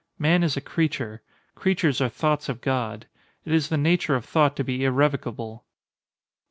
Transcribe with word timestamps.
Man 0.17 0.41
is 0.41 0.57
a 0.57 0.61
creature. 0.61 1.21
Creatures 1.53 2.01
are 2.01 2.09
thoughts 2.09 2.49
of 2.49 2.59
God. 2.59 3.05
It 3.45 3.53
is 3.53 3.69
the 3.69 3.77
nature 3.77 4.15
of 4.15 4.25
thought 4.25 4.55
to 4.55 4.63
be 4.63 4.83
irrevocable. 4.83 5.63